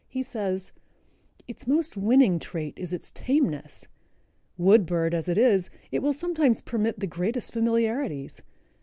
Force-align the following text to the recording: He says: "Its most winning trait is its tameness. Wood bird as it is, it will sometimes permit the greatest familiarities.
He 0.07 0.23
says: 0.23 0.71
"Its 1.47 1.67
most 1.67 1.95
winning 1.95 2.39
trait 2.39 2.73
is 2.75 2.91
its 2.91 3.11
tameness. 3.11 3.87
Wood 4.57 4.87
bird 4.87 5.13
as 5.13 5.29
it 5.29 5.37
is, 5.37 5.69
it 5.91 5.99
will 5.99 6.11
sometimes 6.11 6.59
permit 6.59 6.99
the 6.99 7.05
greatest 7.05 7.53
familiarities. 7.53 8.41